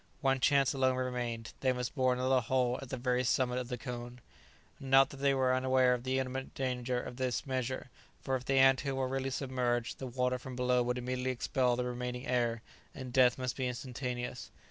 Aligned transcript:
One 0.21 0.39
chance 0.39 0.73
alone 0.73 0.95
remained. 0.95 1.53
They 1.59 1.71
must 1.71 1.93
bore 1.93 2.11
another 2.11 2.41
hole 2.41 2.79
at 2.81 2.89
the 2.89 2.97
very 2.97 3.23
summit 3.23 3.59
of 3.59 3.67
the 3.67 3.77
cone. 3.77 4.19
Not 4.79 5.11
that 5.11 5.17
they 5.17 5.35
were 5.35 5.53
unaware 5.53 5.93
of 5.93 6.05
the 6.05 6.17
imminent 6.17 6.55
danger 6.55 6.99
of 6.99 7.17
this 7.17 7.45
measure, 7.45 7.91
for 8.19 8.35
if 8.35 8.43
the 8.45 8.57
ant 8.57 8.81
hill 8.81 8.95
were 8.95 9.07
really 9.07 9.29
submerged 9.29 9.99
the 9.99 10.07
water 10.07 10.39
from 10.39 10.55
below 10.55 10.81
would 10.81 10.97
immediately 10.97 11.29
expel 11.29 11.75
the 11.75 11.85
remaining 11.85 12.25
air 12.25 12.63
and 12.95 13.13
death 13.13 13.37
must 13.37 13.55
be 13.55 13.67
instantaneous. 13.67 14.49